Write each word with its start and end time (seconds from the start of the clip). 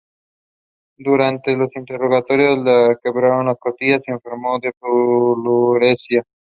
Durante 0.97 1.51
el 1.51 1.69
interrogatorio 1.75 2.63
le 2.63 2.97
quebraron 3.03 3.45
dos 3.45 3.57
costillas 3.59 4.01
y 4.07 4.11
enfermó 4.11 4.57
de 4.57 4.71
pleuresía. 4.79 6.23